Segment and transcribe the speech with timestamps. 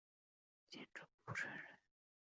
[0.71, 1.59] 建州浦城人。